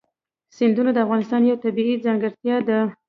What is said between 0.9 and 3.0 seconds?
د افغانستان یوه طبیعي ځانګړتیا ده.